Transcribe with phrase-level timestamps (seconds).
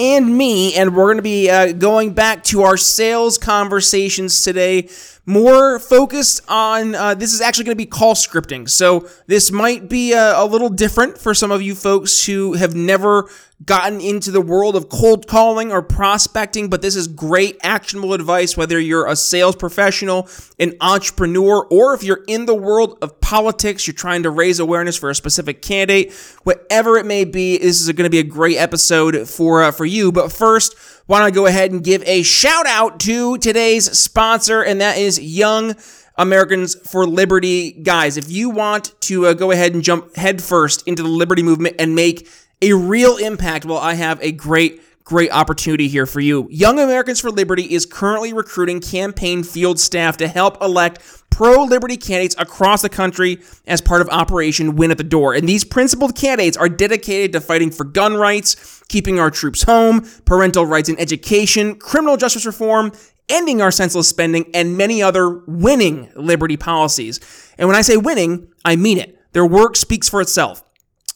[0.00, 4.88] and me, and we're going to be uh, going back to our sales conversations today.
[5.26, 8.68] More focused on uh, this is actually going to be call scripting.
[8.68, 12.74] So, this might be a, a little different for some of you folks who have
[12.74, 13.28] never
[13.64, 18.56] gotten into the world of cold calling or prospecting, but this is great actionable advice
[18.56, 23.86] whether you're a sales professional, an entrepreneur, or if you're in the world of politics,
[23.86, 26.12] you're trying to raise awareness for a specific candidate,
[26.44, 29.84] whatever it may be, this is going to be a great episode for uh, for
[29.84, 30.10] you.
[30.10, 30.74] But first,
[31.10, 34.96] why don't I go ahead and give a shout out to today's sponsor, and that
[34.96, 35.74] is Young
[36.16, 37.72] Americans for Liberty.
[37.72, 41.74] Guys, if you want to uh, go ahead and jump headfirst into the liberty movement
[41.80, 42.28] and make
[42.62, 46.46] a real impact, well, I have a great great opportunity here for you.
[46.50, 51.96] Young Americans for Liberty is currently recruiting campaign field staff to help elect pro liberty
[51.96, 55.34] candidates across the country as part of Operation Win at the Door.
[55.34, 60.06] And these principled candidates are dedicated to fighting for gun rights, keeping our troops home,
[60.24, 62.92] parental rights and education, criminal justice reform,
[63.28, 67.20] ending our senseless spending, and many other winning liberty policies.
[67.56, 69.16] And when I say winning, I mean it.
[69.32, 70.62] Their work speaks for itself.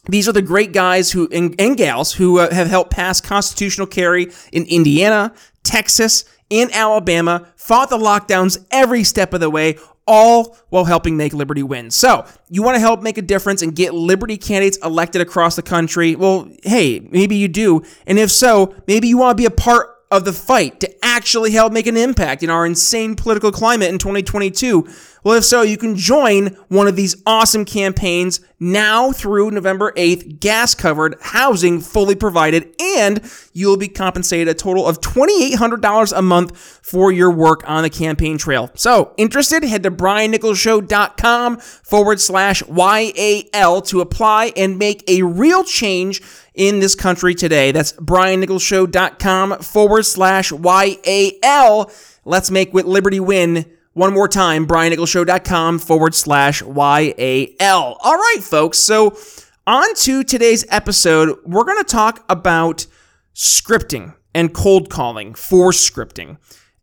[0.07, 3.87] These are the great guys who and, and gals who uh, have helped pass constitutional
[3.87, 10.55] carry in Indiana, Texas, and Alabama, fought the lockdowns every step of the way, all
[10.69, 11.89] while helping make Liberty win.
[11.89, 15.63] So, you want to help make a difference and get Liberty candidates elected across the
[15.63, 16.15] country?
[16.15, 17.81] Well, hey, maybe you do.
[18.05, 21.51] And if so, maybe you want to be a part of the fight to actually
[21.51, 24.87] help make an impact in our insane political climate in 2022?
[25.25, 30.39] Well, if so, you can join one of these awesome campaigns now through November 8th,
[30.39, 33.19] gas covered, housing fully provided, and
[33.51, 38.37] you'll be compensated a total of $2,800 a month for your work on the campaign
[38.37, 38.69] trail.
[38.75, 39.63] So, interested?
[39.63, 46.21] Head to briannicholsshow.com forward slash YAL to apply and make a real change
[46.53, 47.71] in this country today.
[47.71, 51.91] That's briannicholsshow.com forward slash YAL.
[52.25, 53.74] Let's make with Liberty win.
[53.95, 57.97] One more time, briannicholsshow.com forward slash YAL.
[58.01, 58.77] All right, folks.
[58.77, 59.17] So,
[59.65, 62.87] on to today's episode, we're going to talk about
[63.33, 66.39] scripting and cold calling for scripting.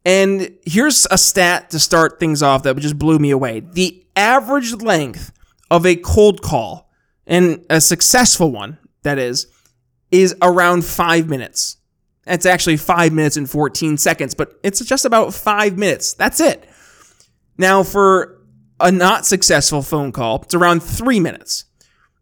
[0.06, 3.60] And here's a stat to start things off that just blew me away.
[3.60, 5.32] The average length
[5.70, 6.90] of a cold call,
[7.26, 9.48] and a successful one, that is,
[10.10, 11.76] is around five minutes.
[12.26, 16.14] It's actually five minutes and 14 seconds, but it's just about five minutes.
[16.14, 16.70] That's it.
[17.58, 18.38] Now, for
[18.80, 21.64] a not successful phone call, it's around three minutes.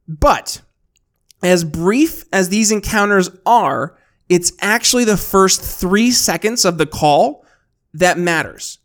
[0.06, 0.60] But
[1.42, 3.96] as brief as these encounters are,
[4.28, 7.44] it's actually the first three seconds of the call
[7.94, 8.78] that matters.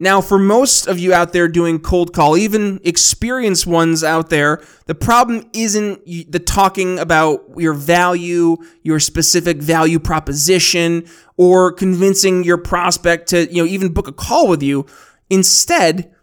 [0.00, 4.62] Now, for most of you out there doing cold call, even experienced ones out there,
[4.86, 11.04] the problem isn't the talking about your value, your specific value proposition,
[11.36, 14.86] or convincing your prospect to, you know, even book a call with you.
[15.30, 16.14] Instead,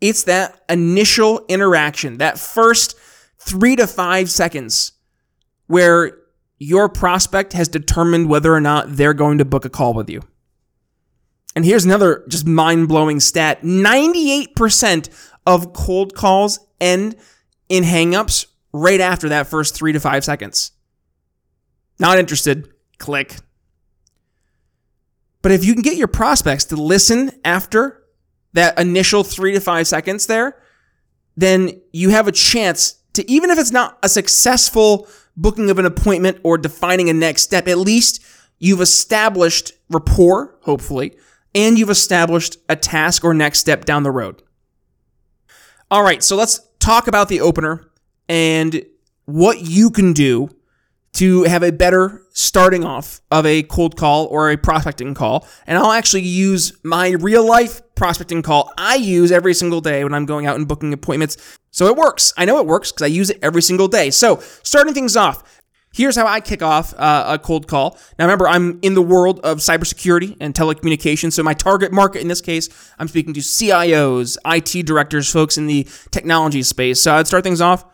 [0.00, 2.96] it's that initial interaction, that first
[3.38, 4.92] three to five seconds
[5.66, 6.18] where
[6.58, 10.20] your prospect has determined whether or not they're going to book a call with you.
[11.56, 15.08] And here's another just mind blowing stat 98%
[15.46, 17.16] of cold calls end
[17.68, 20.72] in hangups right after that first three to five seconds.
[21.98, 23.36] Not interested, click.
[25.42, 28.03] But if you can get your prospects to listen after
[28.54, 30.56] that initial three to five seconds there,
[31.36, 35.06] then you have a chance to, even if it's not a successful
[35.36, 38.24] booking of an appointment or defining a next step, at least
[38.58, 41.16] you've established rapport, hopefully,
[41.54, 44.42] and you've established a task or next step down the road.
[45.90, 47.90] All right, so let's talk about the opener
[48.28, 48.84] and
[49.26, 50.50] what you can do
[51.14, 55.46] to have a better starting off of a cold call or a prospecting call.
[55.66, 60.12] And I'll actually use my real life prospecting call I use every single day when
[60.12, 61.58] I'm going out and booking appointments.
[61.70, 62.32] So it works.
[62.36, 64.10] I know it works because I use it every single day.
[64.10, 65.42] So starting things off,
[65.94, 67.96] Here's how I kick off uh, a cold call.
[68.18, 71.34] Now, remember, I'm in the world of cybersecurity and telecommunications.
[71.34, 72.68] So, my target market in this case,
[72.98, 77.00] I'm speaking to CIOs, IT directors, folks in the technology space.
[77.00, 77.84] So, I'd start things off.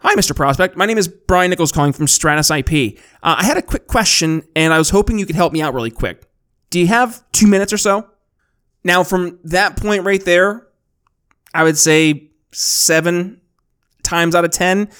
[0.00, 0.36] Hi, Mr.
[0.36, 0.76] Prospect.
[0.76, 2.98] My name is Brian Nichols calling from Stratus IP.
[3.22, 5.72] Uh, I had a quick question and I was hoping you could help me out
[5.72, 6.22] really quick.
[6.68, 8.06] Do you have two minutes or so?
[8.84, 10.66] Now, from that point right there,
[11.54, 13.40] I would say seven
[14.02, 14.90] times out of 10,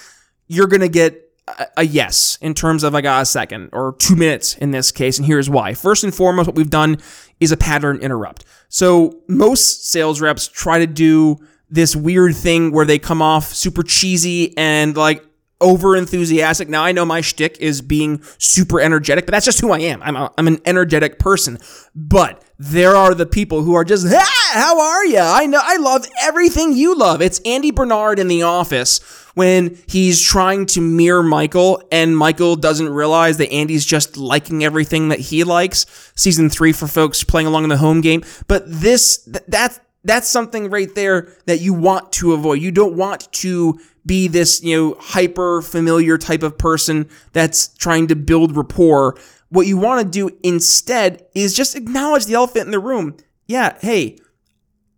[0.48, 3.94] you're going to get a, a yes in terms of I got a second or
[3.98, 5.18] two minutes in this case.
[5.18, 5.74] And here's why.
[5.74, 6.98] First and foremost, what we've done
[7.38, 8.46] is a pattern interrupt.
[8.70, 13.82] So most sales reps try to do this weird thing where they come off super
[13.82, 15.24] cheesy and like
[15.60, 16.68] over enthusiastic.
[16.68, 20.02] Now I know my shtick is being super energetic, but that's just who I am.
[20.02, 21.58] I'm, a, I'm an energetic person.
[21.94, 25.18] But there are the people who are just, ah, how are you?
[25.18, 27.22] I know, I love everything you love.
[27.22, 29.00] It's Andy Bernard in the office
[29.34, 35.08] when he's trying to mirror Michael and Michael doesn't realize that Andy's just liking everything
[35.08, 36.12] that he likes.
[36.14, 38.22] Season three for folks playing along in the home game.
[38.46, 42.60] But this, th- that's, that's something right there that you want to avoid.
[42.60, 48.06] You don't want to be this, you know, hyper familiar type of person that's trying
[48.08, 49.18] to build rapport.
[49.48, 53.16] What you want to do instead is just acknowledge the elephant in the room.
[53.46, 54.18] Yeah, hey,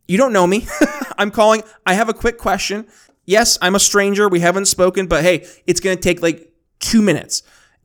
[0.06, 0.66] you don't know me.
[1.18, 1.62] I'm calling.
[1.86, 2.86] I have a quick question.
[3.24, 4.28] Yes, I'm a stranger.
[4.28, 7.42] We haven't spoken, but hey, it's going to take like two minutes.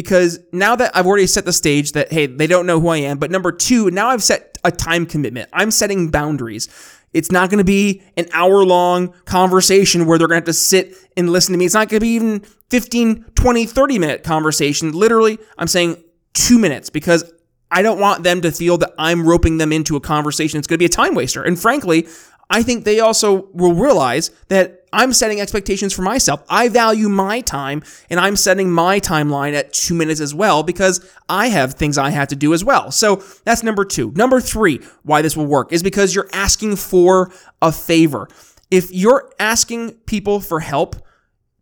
[0.00, 2.96] because now that I've already set the stage that, hey, they don't know who I
[2.96, 5.50] am, but number two, now I've set a time commitment.
[5.52, 6.70] I'm setting boundaries.
[7.12, 10.54] It's not going to be an hour long conversation where they're going to have to
[10.54, 11.66] sit and listen to me.
[11.66, 14.92] It's not going to be even 15, 20, 30 minute conversation.
[14.92, 16.02] Literally, I'm saying
[16.32, 17.30] two minutes because
[17.70, 20.58] I don't want them to feel that I'm roping them into a conversation.
[20.58, 21.42] It's going to be a time waster.
[21.42, 22.08] And frankly,
[22.48, 26.42] I think they also will realize that I'm setting expectations for myself.
[26.48, 31.04] I value my time and I'm setting my timeline at two minutes as well because
[31.28, 32.90] I have things I have to do as well.
[32.90, 34.12] So that's number two.
[34.12, 37.32] Number three, why this will work is because you're asking for
[37.62, 38.28] a favor.
[38.70, 40.96] If you're asking people for help,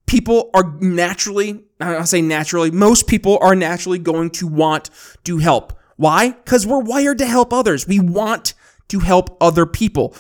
[0.07, 4.91] people are naturally, I'll say naturally, most people are naturally going to want
[5.25, 5.73] to help.
[5.97, 6.31] Why?
[6.31, 7.87] Because we're wired to help others.
[7.87, 8.55] We want
[8.89, 10.15] to help other people.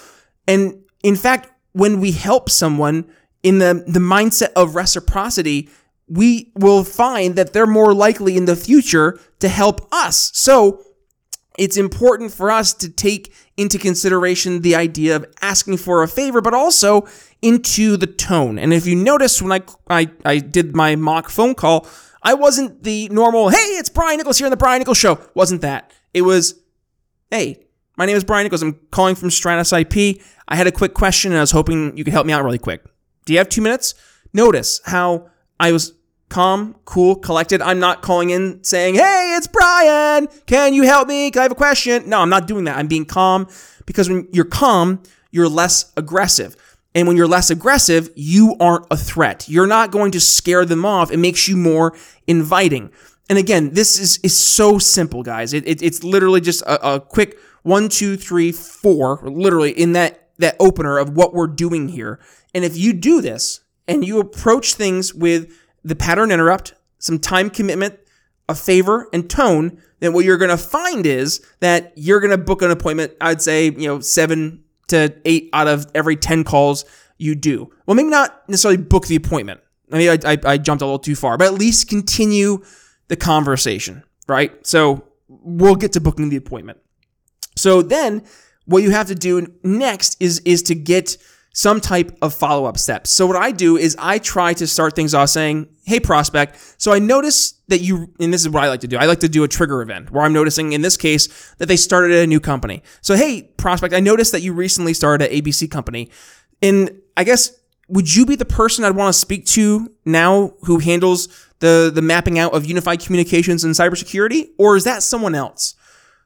[0.46, 3.08] And in fact, when we help someone
[3.42, 5.68] in the, the mindset of reciprocity,
[6.08, 10.32] we will find that they're more likely in the future to help us.
[10.34, 10.82] So
[11.56, 16.40] it's important for us to take into consideration the idea of asking for a favor,
[16.40, 17.06] but also
[17.42, 18.58] into the tone.
[18.58, 21.86] And if you notice when I, I, I did my mock phone call,
[22.24, 25.20] I wasn't the normal, hey, it's Brian Nichols here on the Brian Nichols Show.
[25.34, 25.92] Wasn't that.
[26.12, 26.60] It was,
[27.30, 27.64] hey,
[27.96, 28.62] my name is Brian Nichols.
[28.62, 30.20] I'm calling from Stratus IP.
[30.48, 32.58] I had a quick question and I was hoping you could help me out really
[32.58, 32.84] quick.
[33.26, 33.94] Do you have two minutes?
[34.32, 35.30] Notice how
[35.60, 35.92] I was
[36.28, 37.62] calm, cool, collected.
[37.62, 40.28] I'm not calling in saying, Hey, it's Brian.
[40.46, 41.30] Can you help me?
[41.30, 42.08] Can I have a question?
[42.08, 42.78] No, I'm not doing that.
[42.78, 43.46] I'm being calm
[43.86, 46.56] because when you're calm, you're less aggressive.
[46.94, 49.48] And when you're less aggressive, you aren't a threat.
[49.48, 51.10] You're not going to scare them off.
[51.10, 51.94] It makes you more
[52.26, 52.90] inviting.
[53.28, 55.52] And again, this is, is so simple, guys.
[55.52, 60.27] It, it, it's literally just a, a quick one, two, three, four, literally in that,
[60.38, 62.20] that opener of what we're doing here.
[62.54, 65.52] And if you do this and you approach things with
[65.84, 67.98] the pattern interrupt, some time commitment,
[68.48, 72.38] a favor, and tone, then what you're going to find is that you're going to
[72.38, 73.12] book an appointment.
[73.20, 76.84] I'd say, you know, seven to eight out of every 10 calls
[77.18, 77.70] you do.
[77.86, 79.60] Well, maybe not necessarily book the appointment.
[79.92, 82.62] I mean, I, I, I jumped a little too far, but at least continue
[83.08, 84.66] the conversation, right?
[84.66, 86.78] So we'll get to booking the appointment.
[87.56, 88.24] So then
[88.68, 91.16] what you have to do next is, is to get
[91.54, 93.10] some type of follow up steps.
[93.10, 96.74] So what I do is I try to start things off saying, Hey, prospect.
[96.76, 98.98] So I notice that you, and this is what I like to do.
[98.98, 101.76] I like to do a trigger event where I'm noticing in this case that they
[101.76, 102.82] started a new company.
[103.00, 106.10] So, Hey, prospect, I noticed that you recently started an ABC company.
[106.60, 107.58] And I guess,
[107.88, 111.28] would you be the person I'd want to speak to now who handles
[111.60, 114.48] the, the mapping out of unified communications and cybersecurity?
[114.58, 115.74] Or is that someone else?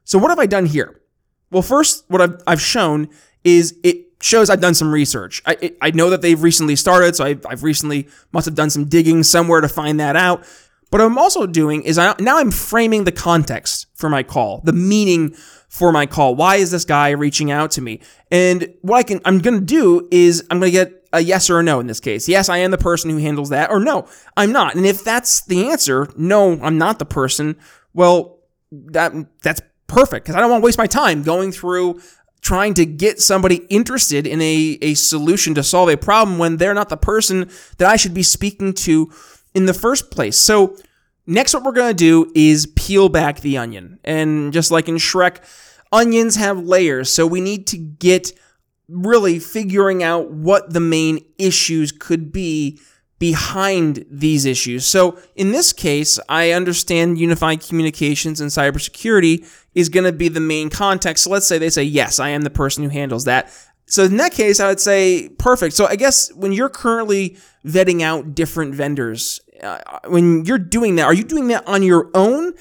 [0.04, 1.01] So what have I done here?
[1.52, 3.09] Well, first, what I've, I've shown
[3.44, 5.42] is it shows I've done some research.
[5.44, 8.71] I, it, I know that they've recently started, so I've, I've recently must have done
[8.71, 10.44] some digging somewhere to find that out.
[10.90, 14.73] But I'm also doing is I, now I'm framing the context for my call, the
[14.73, 15.35] meaning
[15.68, 16.35] for my call.
[16.35, 18.00] Why is this guy reaching out to me?
[18.30, 21.49] And what I can, I'm going to do is I'm going to get a yes
[21.50, 22.28] or a no in this case.
[22.28, 24.06] Yes, I am the person who handles that, or no,
[24.37, 24.75] I'm not.
[24.75, 27.56] And if that's the answer, no, I'm not the person.
[27.94, 28.38] Well,
[28.71, 29.61] that that's
[29.92, 32.00] perfect because I don't want to waste my time going through
[32.40, 36.75] trying to get somebody interested in a, a solution to solve a problem when they're
[36.75, 39.12] not the person that I should be speaking to
[39.54, 40.37] in the first place.
[40.37, 40.76] So,
[41.26, 44.00] next, what we're going to do is peel back the onion.
[44.02, 45.37] And just like in Shrek,
[45.92, 47.12] onions have layers.
[47.12, 48.32] So, we need to get
[48.88, 52.80] really figuring out what the main issues could be
[53.22, 54.84] behind these issues.
[54.84, 60.40] So in this case, I understand unified communications and cybersecurity is going to be the
[60.40, 61.22] main context.
[61.22, 63.48] So let's say they say, yes, I am the person who handles that.
[63.86, 65.76] So in that case, I would say perfect.
[65.76, 71.04] So I guess when you're currently vetting out different vendors, uh, when you're doing that,
[71.04, 72.54] are you doing that on your own?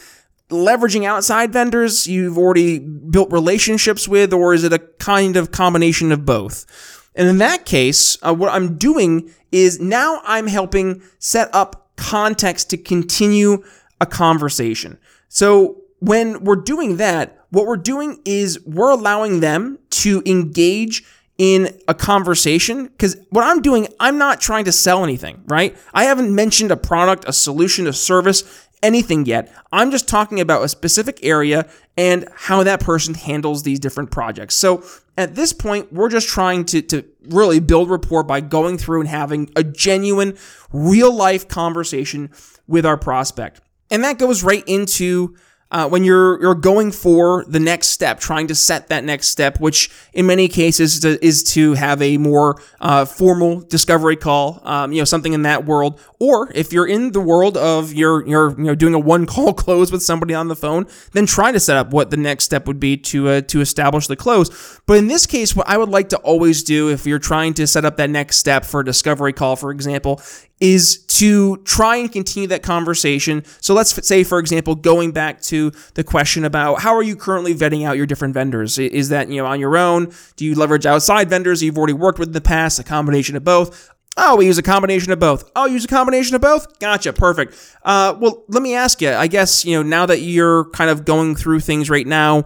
[0.50, 6.12] leveraging outside vendors you've already built relationships with, or is it a kind of combination
[6.12, 7.01] of both?
[7.16, 12.70] And in that case, uh, what I'm doing is now I'm helping set up context
[12.70, 13.64] to continue
[14.00, 14.98] a conversation.
[15.28, 21.04] So when we're doing that, what we're doing is we're allowing them to engage
[21.38, 25.76] in a conversation because what I'm doing, I'm not trying to sell anything, right?
[25.94, 29.52] I haven't mentioned a product, a solution, a service, anything yet.
[29.72, 34.56] I'm just talking about a specific area and how that person handles these different projects.
[34.56, 34.84] So
[35.22, 39.10] at this point, we're just trying to, to really build rapport by going through and
[39.10, 40.38] having a genuine,
[40.72, 42.32] real life conversation
[42.68, 43.62] with our prospect.
[43.90, 45.36] And that goes right into
[45.72, 49.60] uh, when you're you're going for the next step, trying to set that next step,
[49.60, 54.62] which in many cases is to, is to have a more uh, formal discovery call,
[54.64, 56.00] um, you know, something in that world.
[56.20, 59.54] Or if you're in the world of you're you're you know doing a one call
[59.54, 62.68] close with somebody on the phone, then try to set up what the next step
[62.68, 64.80] would be to uh, to establish the close.
[64.86, 67.66] But in this case, what I would like to always do if you're trying to
[67.66, 70.22] set up that next step for a discovery call, for example,
[70.62, 73.44] is to try and continue that conversation.
[73.60, 77.54] So let's say, for example, going back to the question about how are you currently
[77.56, 78.78] vetting out your different vendors?
[78.78, 80.14] Is that, you know, on your own?
[80.36, 82.80] Do you leverage outside vendors you've already worked with in the past?
[82.80, 83.90] A combination of both?
[84.18, 85.50] Oh, we use a combination of both.
[85.56, 86.80] Oh, use a combination of both?
[86.80, 87.14] Gotcha.
[87.14, 87.56] Perfect.
[87.84, 91.06] Uh, well, let me ask you, I guess, you know, now that you're kind of
[91.06, 92.44] going through things right now,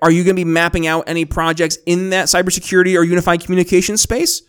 [0.00, 3.96] are you going to be mapping out any projects in that cybersecurity or unified communication
[3.96, 4.42] space?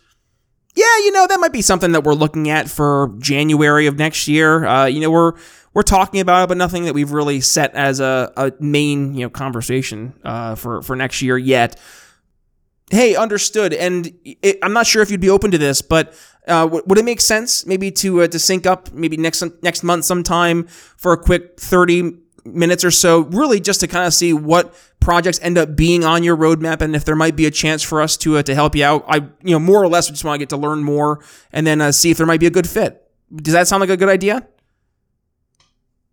[0.76, 4.28] Yeah, you know, that might be something that we're looking at for January of next
[4.28, 4.66] year.
[4.66, 5.32] Uh, you know, we're
[5.72, 9.24] we're talking about it, but nothing that we've really set as a, a main you
[9.24, 11.80] know conversation uh, for for next year yet.
[12.90, 13.72] Hey, understood.
[13.72, 16.14] And it, I'm not sure if you'd be open to this, but
[16.46, 20.04] uh, would it make sense maybe to uh, to sync up maybe next next month
[20.04, 24.74] sometime for a quick 30 minutes or so, really just to kind of see what
[25.00, 28.00] projects end up being on your roadmap and if there might be a chance for
[28.00, 29.04] us to uh, to help you out.
[29.08, 31.80] I you know more or less just want to get to learn more and then
[31.80, 33.02] uh, see if there might be a good fit.
[33.34, 34.46] Does that sound like a good idea?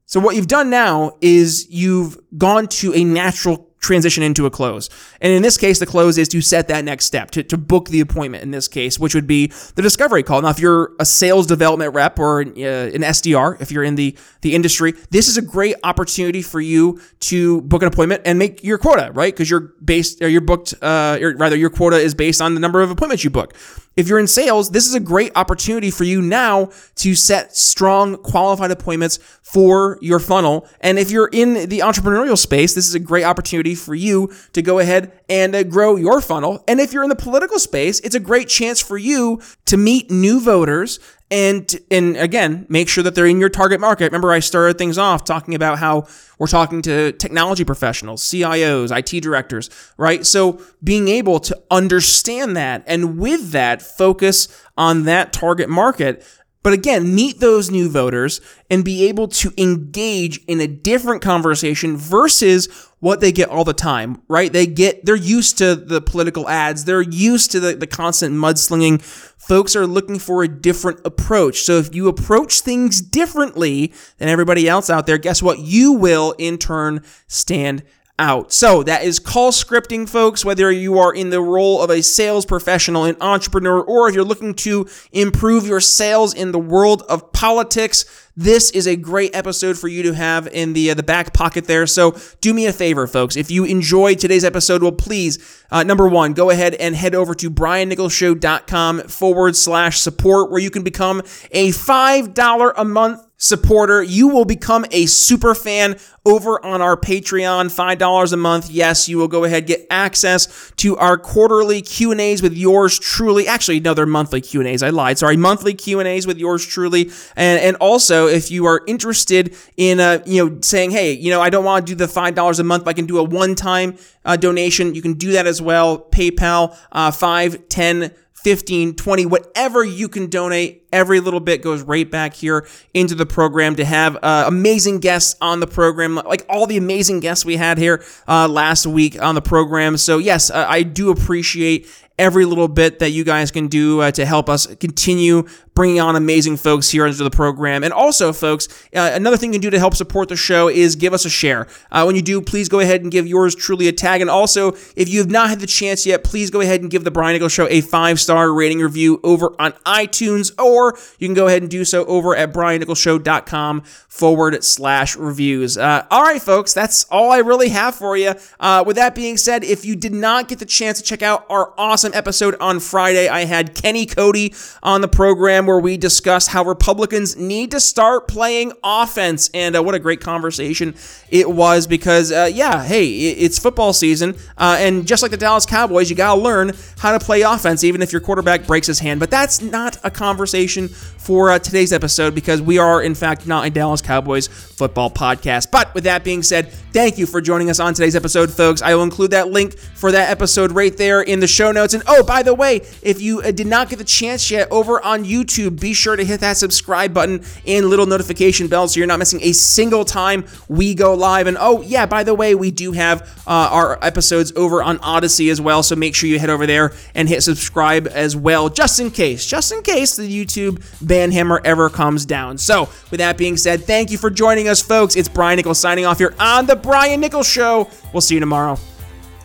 [0.06, 4.90] So what you've done now is you've gone to a natural transition into a close.
[5.22, 7.90] And in this case, the close is to set that next step, to, to book
[7.90, 10.42] the appointment in this case, which would be the discovery call.
[10.42, 14.18] Now, if you're a sales development rep or uh, an SDR, if you're in the,
[14.42, 18.64] the industry, this is a great opportunity for you to book an appointment and make
[18.64, 19.34] your quota, right?
[19.34, 22.60] Because you're based, or you're booked, uh, or rather, your quota is based on the
[22.60, 23.54] number of appointments you book.
[23.96, 28.18] If you're in sales, this is a great opportunity for you now to set strong,
[28.18, 30.68] qualified appointments for your funnel.
[30.82, 34.62] And if you're in the entrepreneurial space, this is a great opportunity for you to
[34.62, 36.64] go ahead and uh, grow your funnel.
[36.68, 40.10] And if you're in the political space, it's a great chance for you to meet
[40.10, 41.00] new voters
[41.34, 44.06] and and again make sure that they're in your target market.
[44.06, 46.06] Remember i started things off talking about how
[46.38, 50.26] we're talking to technology professionals cios it directors right?
[50.26, 56.24] So being able to understand that and with that focus on that target market
[56.64, 58.40] but again, meet those new voters
[58.70, 62.68] and be able to engage in a different conversation versus
[63.00, 64.52] what they get all the time, right?
[64.52, 66.86] They get, they're used to the political ads.
[66.86, 69.02] They're used to the, the constant mudslinging.
[69.02, 71.64] Folks are looking for a different approach.
[71.64, 75.60] So if you approach things differently than everybody else out there, guess what?
[75.60, 77.84] You will in turn stand
[78.20, 78.54] out.
[78.54, 82.46] So that is call scripting, folks, whether you are in the role of a sales
[82.46, 87.34] professional, an entrepreneur, or if you're looking to improve your sales in the world of
[87.34, 88.30] politics.
[88.36, 91.66] This is a great episode for you to have in the uh, the back pocket
[91.66, 91.86] there.
[91.86, 93.36] So do me a favor, folks.
[93.36, 97.36] If you enjoyed today's episode, well, please, uh, number one, go ahead and head over
[97.36, 101.20] to briannicholsshow.com forward slash support, where you can become
[101.52, 104.02] a $5 a month supporter.
[104.02, 108.70] You will become a super fan over on our Patreon, $5 a month.
[108.70, 113.46] Yes, you will go ahead get access to our quarterly Q&As with yours truly.
[113.46, 114.82] Actually, no, they're monthly Q&As.
[114.82, 115.18] I lied.
[115.18, 120.22] Sorry, monthly Q&As with yours truly, And, and also, if you are interested in, uh,
[120.26, 122.86] you know, saying, hey, you know, I don't want to do the $5 a month,
[122.86, 126.00] but I can do a one time uh, donation, you can do that as well.
[126.00, 128.12] PayPal, uh, 5, 10,
[128.44, 130.86] 15, 20, whatever you can donate.
[130.92, 135.36] Every little bit goes right back here into the program to have uh, amazing guests
[135.40, 139.34] on the program, like all the amazing guests we had here uh, last week on
[139.34, 139.96] the program.
[139.98, 141.88] So, yes, uh, I do appreciate
[142.20, 146.16] every little bit that you guys can do uh, to help us continue bringing on
[146.16, 147.84] amazing folks here into the program.
[147.84, 150.96] And also, folks, uh, another thing you can do to help support the show is
[150.96, 151.68] give us a share.
[151.92, 154.22] Uh, when you do, please go ahead and give yours truly a tag.
[154.22, 157.04] And also, if you have not had the chance yet, please go ahead and give
[157.04, 161.34] the Brian Nichols Show a five star rating review over on iTunes, or you can
[161.34, 165.78] go ahead and do so over at briannicholsshow.com forward slash reviews.
[165.78, 168.36] Uh, all right, folks, that's all I really have for you.
[168.60, 171.46] Uh, with that being said, if you did not get the chance to check out
[171.50, 176.50] our awesome episode on Friday, I had Kenny Cody on the program where we discussed
[176.50, 179.50] how Republicans need to start playing offense.
[179.54, 180.96] And uh, what a great conversation
[181.30, 184.36] it was because, uh, yeah, hey, it's football season.
[184.58, 187.84] Uh, and just like the Dallas Cowboys, you got to learn how to play offense,
[187.84, 189.20] even if your quarterback breaks his hand.
[189.20, 193.66] But that's not a conversation for uh, today's episode because we are, in fact, not
[193.66, 195.72] a Dallas Cowboys football podcast.
[195.72, 198.82] But with that being said, thank you for joining us on today's episode, folks.
[198.82, 201.93] I will include that link for that episode right there in the show notes.
[201.94, 205.04] And oh, by the way, if you uh, did not get the chance yet over
[205.04, 209.08] on YouTube, be sure to hit that subscribe button and little notification bell so you're
[209.08, 211.48] not missing a single time we go live.
[211.48, 215.50] And oh, yeah, by the way, we do have uh, our episodes over on Odysee
[215.50, 215.84] as well.
[215.84, 219.46] So make sure you head over there and hit subscribe as well, just in case,
[219.46, 222.58] just in case the YouTube ban hammer ever comes down.
[222.58, 225.16] So, with that being said, thank you for joining us, folks.
[225.16, 227.90] It's Brian Nichols signing off here on The Brian Nichols Show.
[228.14, 228.78] We'll see you tomorrow.